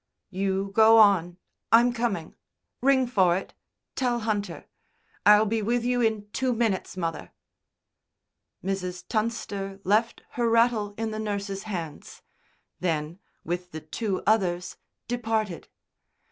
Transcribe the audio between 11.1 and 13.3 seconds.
the nurse's hands. Then,